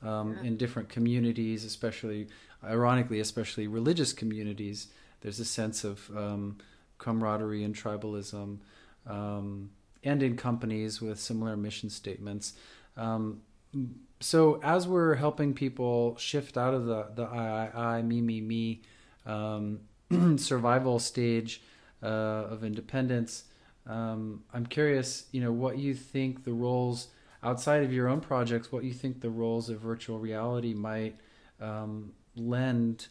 [0.02, 0.48] um, yeah.
[0.48, 2.28] in different communities, especially
[2.62, 4.88] ironically, especially religious communities.
[5.20, 6.58] There's a sense of um,
[6.98, 8.58] camaraderie and tribalism
[9.06, 9.70] um,
[10.04, 12.54] and in companies with similar mission statements.
[12.96, 13.42] Um,
[14.20, 18.40] so as we're helping people shift out of the the I I, I me me
[18.40, 18.82] me
[19.26, 19.80] um,
[20.36, 21.62] survival stage
[22.02, 23.44] uh, of independence,
[23.88, 27.08] um, I'm curious, you know, what you think the roles
[27.42, 31.16] outside of your own projects, what you think the roles of virtual reality might
[31.60, 33.08] um, lend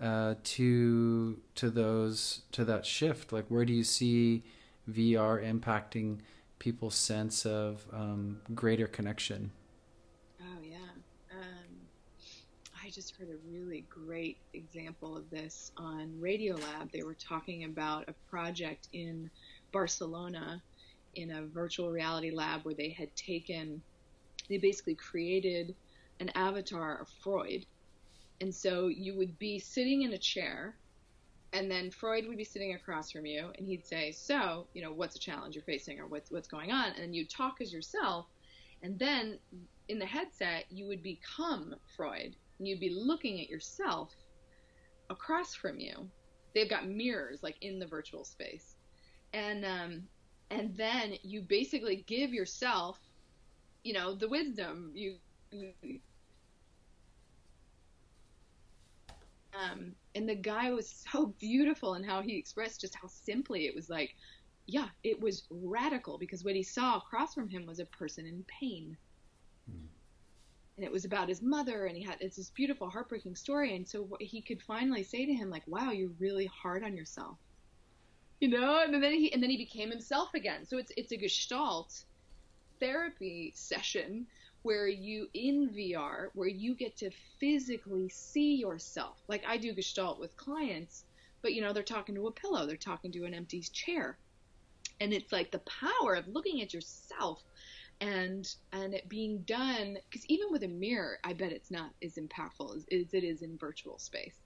[0.00, 3.32] uh, to to those to that shift.
[3.32, 4.42] Like, where do you see
[4.90, 6.18] VR impacting
[6.58, 9.50] people's sense of um, greater connection?
[10.40, 10.76] Oh yeah,
[11.32, 11.68] um,
[12.82, 16.90] I just heard a really great example of this on Radiolab.
[16.92, 19.30] They were talking about a project in
[19.74, 20.62] Barcelona
[21.14, 23.82] in a virtual reality lab where they had taken,
[24.48, 25.74] they basically created
[26.20, 27.66] an avatar of Freud.
[28.40, 30.76] And so you would be sitting in a chair
[31.54, 34.92] and then Freud would be sitting across from you, and he'd say, "So, you know,
[34.92, 38.26] what's a challenge you're facing, or what's what's going on?" And you'd talk as yourself,
[38.82, 39.38] and then
[39.86, 44.12] in the headset you would become Freud, and you'd be looking at yourself
[45.10, 46.10] across from you.
[46.54, 48.74] They've got mirrors like in the virtual space,
[49.34, 50.02] and um,
[50.50, 52.98] and then you basically give yourself,
[53.82, 55.16] you know, the wisdom you.
[59.54, 63.74] Um, and the guy was so beautiful in how he expressed just how simply it
[63.74, 64.16] was like,
[64.66, 68.44] yeah, it was radical because what he saw across from him was a person in
[68.48, 68.96] pain.
[69.70, 69.86] Mm.
[70.76, 73.76] And it was about his mother, and he had it's this beautiful, heartbreaking story.
[73.76, 77.38] And so he could finally say to him, like, "Wow, you're really hard on yourself,"
[78.44, 78.82] you know.
[78.84, 80.66] And then he and then he became himself again.
[80.66, 82.04] So it's it's a Gestalt
[82.78, 84.26] therapy session
[84.62, 89.16] where you in VR where you get to physically see yourself.
[89.28, 91.04] Like I do Gestalt with clients,
[91.40, 94.18] but you know, they're talking to a pillow, they're talking to an empty chair.
[95.00, 97.42] And it's like the power of looking at yourself
[98.00, 102.16] and and it being done because even with a mirror, I bet it's not as
[102.16, 104.36] impactful as, as it is in virtual space.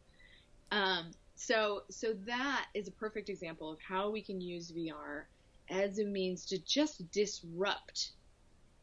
[0.70, 5.22] Um, so so that is a perfect example of how we can use VR
[5.70, 8.10] as a means to just disrupt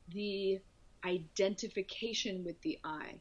[0.09, 0.59] the
[1.03, 3.15] identification with the I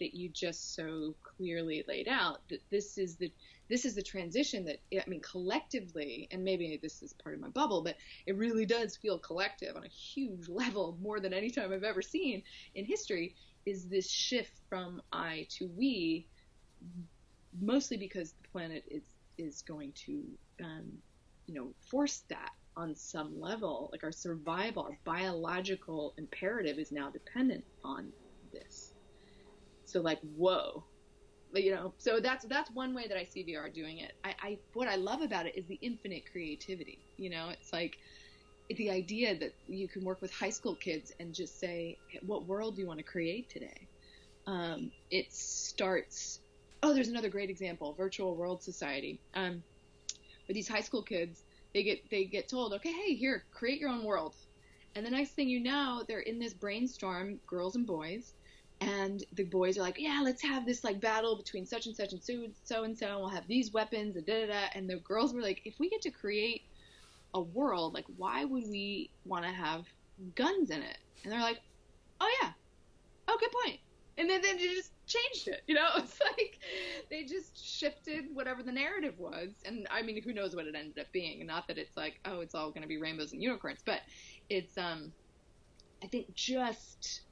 [0.00, 3.30] that you just so clearly laid out that this is the
[3.68, 7.48] this is the transition that I mean collectively and maybe this is part of my
[7.50, 7.96] bubble but
[8.26, 12.00] it really does feel collective on a huge level more than any time I've ever
[12.02, 12.42] seen
[12.74, 13.34] in history
[13.66, 16.26] is this shift from I to we
[17.60, 19.04] mostly because the planet is
[19.38, 21.02] is going to um,
[21.46, 23.90] you know force that on some level.
[23.92, 28.12] Like our survival, our biological imperative is now dependent on
[28.52, 28.94] this.
[29.84, 30.86] So like, whoa.
[31.54, 34.12] You know, so that's that's one way that I see VR doing it.
[34.24, 37.06] I, I what I love about it is the infinite creativity.
[37.18, 37.96] You know, it's like
[38.70, 42.76] the idea that you can work with high school kids and just say, what world
[42.76, 43.88] do you want to create today?
[44.46, 46.41] Um, it starts.
[46.82, 49.20] Oh, there's another great example: Virtual World Society.
[49.34, 49.62] Um,
[50.48, 54.04] these high school kids, they get they get told, okay, hey, here, create your own
[54.04, 54.34] world.
[54.94, 58.34] And the next thing you know, they're in this brainstorm, girls and boys,
[58.80, 62.12] and the boys are like, yeah, let's have this like battle between such and such
[62.12, 63.06] and so so and so.
[63.06, 64.66] And we'll have these weapons and da da da.
[64.74, 66.62] And the girls were like, if we get to create
[67.34, 69.84] a world, like why would we want to have
[70.34, 70.98] guns in it?
[71.22, 71.60] And they're like,
[72.20, 72.50] oh yeah,
[73.28, 73.78] oh good point.
[74.18, 75.62] And then they just changed it.
[75.66, 76.58] You know, it's like
[77.10, 79.50] they just shifted whatever the narrative was.
[79.64, 81.44] And I mean, who knows what it ended up being?
[81.46, 84.00] Not that it's like, oh, it's all going to be rainbows and unicorns, but
[84.48, 85.12] it's, um,
[86.02, 87.22] I think just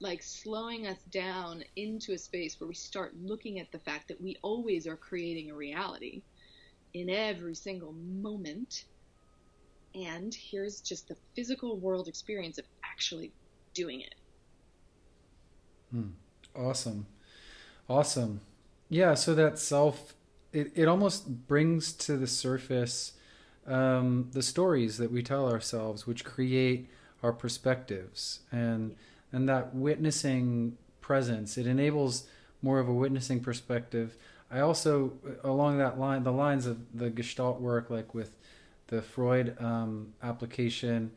[0.00, 4.20] like slowing us down into a space where we start looking at the fact that
[4.20, 6.22] we always are creating a reality
[6.94, 8.84] in every single moment.
[9.94, 13.32] And here's just the physical world experience of actually
[13.74, 14.14] doing it.
[15.90, 16.10] Hmm.
[16.54, 17.06] Awesome.
[17.88, 18.40] Awesome.
[18.88, 20.14] Yeah, so that self
[20.52, 23.12] it, it almost brings to the surface
[23.66, 26.88] um, the stories that we tell ourselves, which create
[27.22, 28.94] our perspectives and
[29.32, 31.58] and that witnessing presence.
[31.58, 32.26] It enables
[32.62, 34.16] more of a witnessing perspective.
[34.50, 35.12] I also,
[35.44, 38.36] along that line, the lines of the Gestalt work, like with
[38.86, 41.10] the Freud um, application,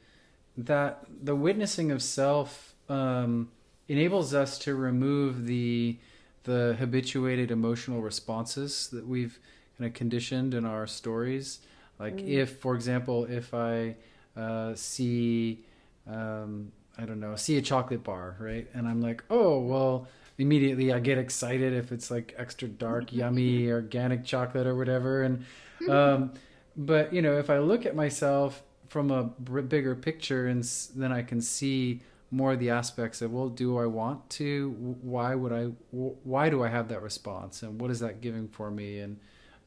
[0.57, 3.49] that the witnessing of self um,
[3.88, 5.97] enables us to remove the
[6.44, 9.39] the habituated emotional responses that we've
[9.78, 11.60] kind of conditioned in our stories.
[12.00, 12.28] Like mm.
[12.28, 13.96] if, for example, if I
[14.36, 15.64] uh, see,
[16.08, 20.92] um, I don't know, see a chocolate bar, right, and I'm like, oh well, immediately
[20.92, 25.46] I get excited if it's like extra dark, yummy, organic chocolate or whatever, and
[25.89, 26.34] um,
[26.76, 30.64] but you know, if I look at myself from a bigger picture, and
[30.96, 32.02] then I can see
[32.32, 34.72] more of the aspects of well do i want to?
[35.02, 37.62] Why would i why do i have that response?
[37.62, 39.00] And what is that giving for me?
[39.00, 39.20] And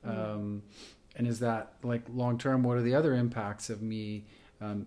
[0.05, 0.11] mm.
[0.11, 0.63] um,
[1.17, 4.25] and is that like long term what are the other impacts of me
[4.61, 4.87] um,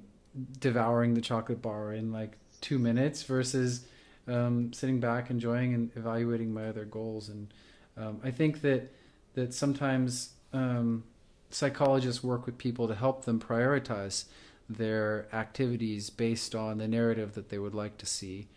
[0.60, 3.86] devouring the chocolate bar in like two minutes versus
[4.28, 7.30] um, sitting back enjoying and evaluating my other goals?
[7.30, 7.54] And
[7.96, 8.92] um, i think that
[9.36, 11.04] that sometimes um,
[11.52, 14.26] psychologists work with people to help them prioritize
[14.70, 18.48] their activities based on the narrative that they would like to see.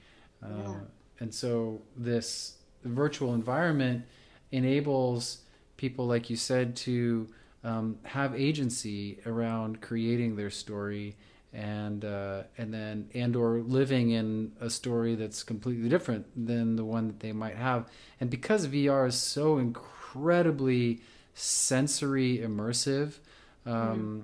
[0.42, 0.74] Uh, yeah.
[1.20, 4.04] And so this virtual environment
[4.50, 5.42] enables
[5.76, 7.28] people, like you said, to
[7.62, 11.16] um, have agency around creating their story
[11.52, 16.84] and uh, and then and or living in a story that's completely different than the
[16.84, 17.88] one that they might have.
[18.20, 21.02] And because VR is so incredibly
[21.34, 23.18] sensory immersive.
[23.66, 24.20] Um, mm-hmm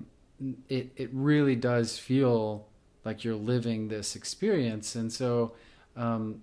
[0.69, 2.67] it it really does feel
[3.03, 5.53] like you're living this experience, and so
[5.95, 6.41] um,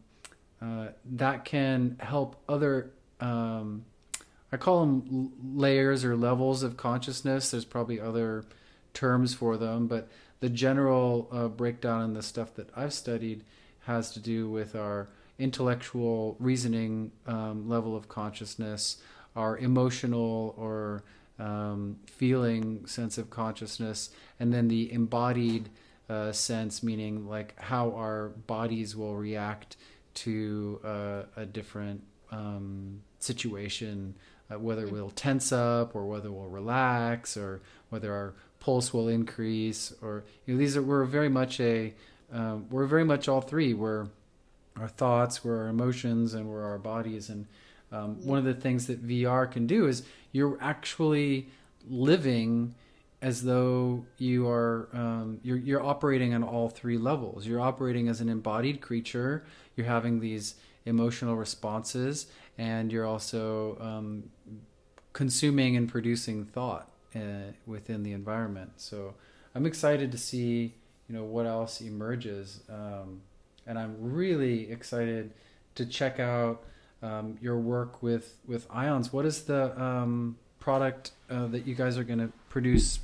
[0.61, 2.90] uh, that can help other.
[3.20, 3.84] Um,
[4.53, 7.51] I call them layers or levels of consciousness.
[7.51, 8.45] There's probably other
[8.92, 10.09] terms for them, but
[10.40, 13.45] the general uh, breakdown in the stuff that I've studied
[13.80, 18.99] has to do with our intellectual reasoning um, level of consciousness,
[19.34, 21.03] our emotional or
[21.39, 25.68] um, feeling sense of consciousness, and then the embodied
[26.09, 29.76] uh, sense, meaning like how our bodies will react
[30.14, 34.14] to uh, a different um, situation,
[34.51, 37.61] uh, whether we'll tense up or whether we'll relax or
[37.91, 41.93] whether our pulse will increase or you know these are we're very much a
[42.32, 43.74] um, we're very much all three.
[43.74, 44.09] We're
[44.78, 47.47] our thoughts we're our emotions and we're our bodies and
[47.95, 48.26] um, yeah.
[48.26, 51.49] one of the things that VR can do is you're actually
[51.88, 52.74] living
[53.22, 57.47] as though you are um, you're you're operating on all three levels.
[57.47, 59.45] You're operating as an embodied creature.
[59.76, 62.26] You're having these emotional responses,
[62.59, 64.30] and you're also um,
[65.14, 68.72] consuming and producing thought uh, within the environment.
[68.76, 69.14] So
[69.55, 70.74] I'm excited to see
[71.09, 73.22] you know what else emerges, um,
[73.66, 75.32] and I'm really excited
[75.76, 76.62] to check out
[77.05, 79.13] um, your work with with IONS.
[79.13, 83.01] What is the um, product uh, that you guys are going to produce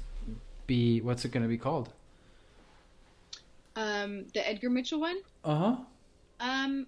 [0.66, 1.90] be what's it going to be called?
[3.76, 5.18] Um, the Edgar Mitchell one.
[5.44, 5.76] Uh huh.
[6.40, 6.86] Um,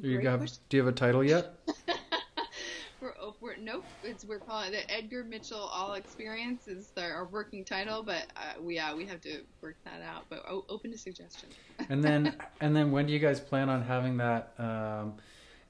[0.00, 1.54] do you have Do you have a title yet?
[3.00, 3.84] we're, oh, we're nope.
[4.02, 8.26] It's we're calling it the Edgar Mitchell All Experience is the, our working title, but
[8.36, 10.24] uh, we yeah we have to work that out.
[10.28, 11.54] But oh, open to suggestions.
[11.88, 15.14] and then and then when do you guys plan on having that um,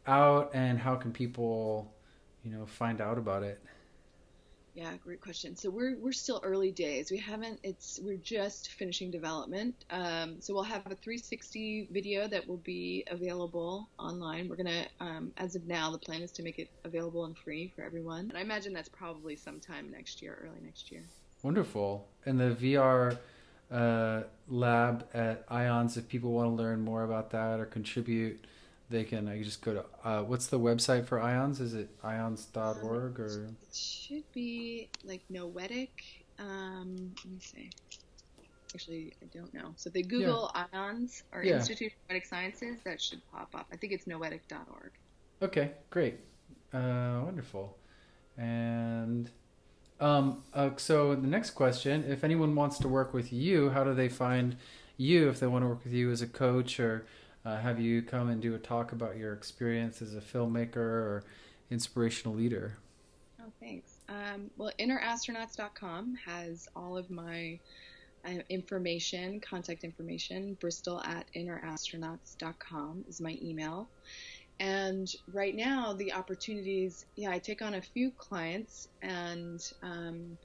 [0.09, 0.51] out?
[0.55, 1.93] And how can people,
[2.43, 3.61] you know, find out about it?
[4.79, 5.57] Yeah, great question.
[5.57, 7.11] So we're we're still early days.
[7.11, 7.59] We haven't.
[7.65, 9.75] It's we're just finishing development.
[9.91, 14.49] Um, so we'll have a 360 video that will be available online.
[14.49, 17.73] We're gonna, um, as of now, the plan is to make it available and free
[17.75, 18.27] for everyone.
[18.29, 21.03] And I imagine that's probably sometime next year, early next year.
[21.43, 22.07] Wonderful.
[22.25, 23.19] And the VR
[23.73, 28.45] uh, lab at IONS, if people want to learn more about that or contribute
[28.91, 31.61] they can I just go to uh, what's the website for IONS?
[31.61, 33.27] Is it ions.org or?
[33.27, 36.03] it should be like noetic
[36.39, 37.71] um, let me see.
[38.75, 39.73] Actually I don't know.
[39.77, 40.65] So if they google yeah.
[40.73, 41.57] IONS or yeah.
[41.57, 43.67] institute of noetic sciences that should pop up.
[43.73, 44.93] I think it's noetic.org
[45.43, 46.21] okay great.
[46.73, 47.77] Uh, wonderful.
[48.37, 49.31] And
[50.01, 53.95] um, uh, so the next question if anyone wants to work with you how do
[53.95, 54.57] they find
[54.97, 57.07] you if they want to work with you as a coach or
[57.45, 61.25] uh, have you come and do a talk about your experience as a filmmaker or
[61.71, 62.77] inspirational leader?
[63.41, 63.93] Oh, thanks.
[64.09, 67.59] Um, well, innerastronauts.com has all of my
[68.27, 70.57] uh, information, contact information.
[70.61, 73.89] Bristol at innerastronauts.com is my email.
[74.61, 80.37] And right now, the opportunities, yeah, I take on a few clients and um,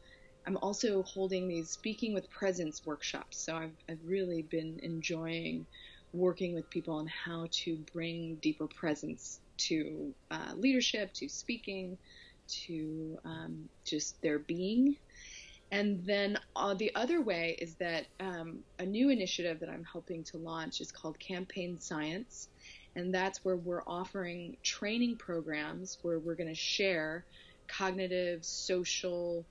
[0.46, 3.38] I'm also holding these speaking with presence workshops.
[3.38, 5.66] So I've, I've really been enjoying
[6.14, 11.98] working with people on how to bring deeper presence to uh, leadership, to speaking,
[12.48, 14.96] to um, just their being.
[15.72, 20.24] And then uh, the other way is that um, a new initiative that I'm helping
[20.26, 22.50] to launch is called Campaign Science.
[22.96, 27.26] And that's where we're offering training programs where we're going to share
[27.68, 29.46] cognitive, social,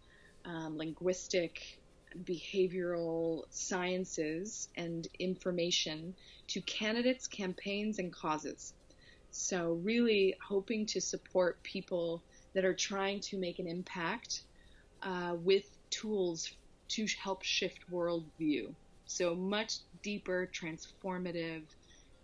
[0.44, 1.80] um, linguistic,
[2.24, 6.14] behavioral sciences and information
[6.52, 8.74] to candidates, campaigns, and causes.
[9.30, 12.22] So, really hoping to support people
[12.52, 14.44] that are trying to make an impact
[15.02, 16.54] uh, with tools
[16.88, 18.74] to help shift worldview.
[19.06, 21.62] So, much deeper, transformative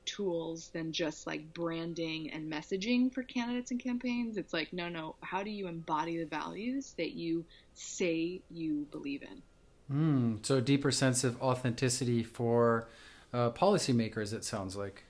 [0.05, 4.37] tools than just like branding and messaging for candidates and campaigns.
[4.37, 9.23] It's like, no, no, how do you embody the values that you say you believe
[9.23, 9.43] in?
[9.91, 12.89] Mm, so, a deeper sense of authenticity for
[13.33, 14.33] uh, policymakers.
[14.33, 15.05] It sounds like.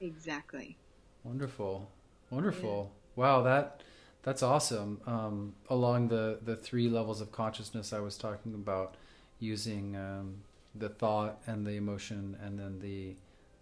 [0.00, 0.76] Exactly.
[1.22, 1.90] Wonderful,
[2.30, 2.92] wonderful.
[3.16, 3.22] Yeah.
[3.22, 3.82] Wow, that
[4.22, 5.00] that's awesome.
[5.06, 8.96] Um, along the the three levels of consciousness I was talking about,
[9.38, 10.42] using um,
[10.74, 13.14] the thought and the emotion, and then the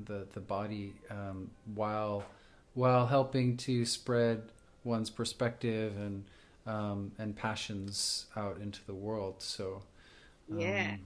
[0.05, 2.25] the the body, um, while
[2.75, 4.43] while helping to spread
[4.85, 6.25] one's perspective and
[6.67, 9.37] um, and passions out into the world.
[9.39, 9.83] So,
[10.49, 11.01] yeah, um,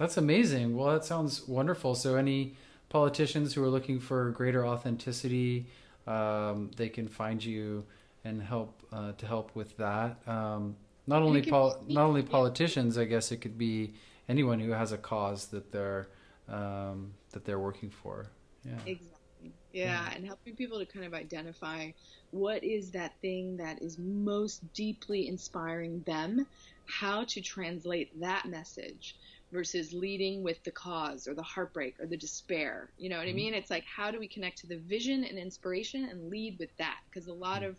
[0.00, 0.74] that's amazing.
[0.74, 1.94] Well, that sounds wonderful.
[1.94, 2.56] So, any
[2.88, 5.66] politicians who are looking for greater authenticity,
[6.06, 7.84] um, they can find you
[8.24, 10.16] and help uh, to help with that.
[10.26, 10.76] Um,
[11.06, 13.92] not only pol- not only politicians, I guess it could be
[14.26, 16.08] anyone who has a cause that they're
[16.48, 18.26] um, that they're working for.
[18.64, 18.72] Yeah.
[18.86, 19.52] Exactly.
[19.72, 21.90] Yeah, yeah, and helping people to kind of identify
[22.30, 26.46] what is that thing that is most deeply inspiring them,
[26.86, 29.14] how to translate that message
[29.52, 32.90] versus leading with the cause or the heartbreak or the despair.
[32.98, 33.34] You know what mm-hmm.
[33.34, 33.54] I mean?
[33.54, 36.98] It's like how do we connect to the vision and inspiration and lead with that?
[37.08, 37.70] Because a lot mm-hmm.
[37.70, 37.76] of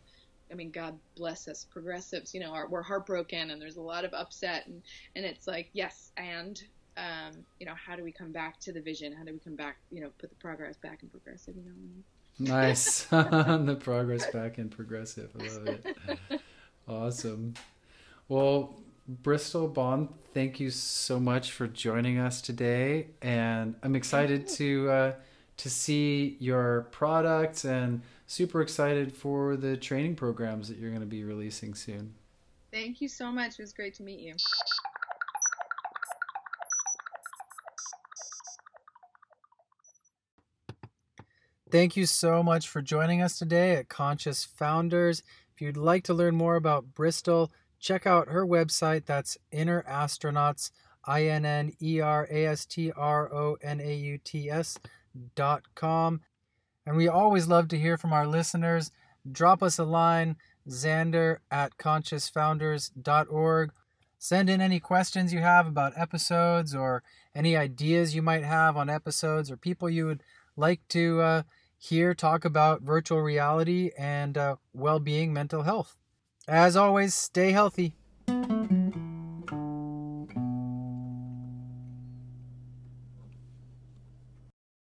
[0.52, 2.34] I mean, God bless us progressives.
[2.34, 4.82] You know, are, we're heartbroken and there's a lot of upset, and
[5.16, 6.62] and it's like yes, and
[6.98, 9.14] um, you know, how do we come back to the vision?
[9.14, 9.78] How do we come back?
[9.92, 11.56] You know, put the progress back in progressive.
[11.56, 11.70] You know.
[11.70, 12.04] what I mean?
[12.40, 13.04] Nice,
[13.66, 15.32] the progress back in progressive.
[15.40, 16.42] I love it.
[16.88, 17.54] Awesome.
[18.28, 18.74] Well,
[19.08, 25.14] Bristol Baughan, thank you so much for joining us today, and I'm excited to uh,
[25.58, 31.08] to see your products and super excited for the training programs that you're going to
[31.08, 32.14] be releasing soon.
[32.72, 33.60] Thank you so much.
[33.60, 34.34] It was great to meet you.
[41.72, 45.24] Thank you so much for joining us today at Conscious Founders.
[45.54, 47.52] If you'd like to learn more about Bristol,
[47.82, 49.06] check out her website.
[49.06, 50.72] That's Inner Astronauts,
[51.04, 54.80] I N N E R A S T R O N A U T S
[55.36, 56.22] dot com.
[56.86, 58.92] And we always love to hear from our listeners.
[59.30, 63.72] Drop us a line, xander at consciousfounders.org.
[64.18, 67.04] Send in any questions you have about episodes or
[67.36, 70.24] any ideas you might have on episodes or people you would
[70.56, 71.44] like to uh,
[71.78, 75.98] hear talk about virtual reality and uh, well being mental health.
[76.48, 77.94] As always, stay healthy.